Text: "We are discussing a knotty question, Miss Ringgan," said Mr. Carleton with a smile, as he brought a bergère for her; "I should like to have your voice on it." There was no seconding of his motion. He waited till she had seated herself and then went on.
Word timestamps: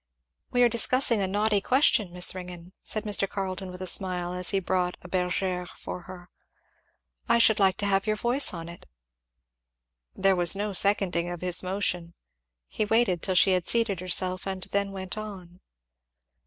"We 0.49 0.63
are 0.63 0.67
discussing 0.67 1.21
a 1.21 1.27
knotty 1.27 1.61
question, 1.61 2.11
Miss 2.11 2.33
Ringgan," 2.33 2.73
said 2.81 3.03
Mr. 3.03 3.29
Carleton 3.29 3.69
with 3.69 3.83
a 3.83 3.85
smile, 3.85 4.33
as 4.33 4.49
he 4.49 4.57
brought 4.57 4.97
a 5.03 5.07
bergère 5.07 5.67
for 5.77 6.01
her; 6.09 6.31
"I 7.29 7.37
should 7.37 7.59
like 7.59 7.77
to 7.77 7.85
have 7.85 8.07
your 8.07 8.15
voice 8.15 8.51
on 8.51 8.67
it." 8.67 8.87
There 10.15 10.35
was 10.35 10.55
no 10.55 10.73
seconding 10.73 11.29
of 11.29 11.41
his 11.41 11.61
motion. 11.61 12.15
He 12.67 12.83
waited 12.83 13.21
till 13.21 13.35
she 13.35 13.51
had 13.51 13.67
seated 13.67 13.99
herself 13.99 14.47
and 14.47 14.63
then 14.71 14.91
went 14.91 15.19
on. 15.19 15.59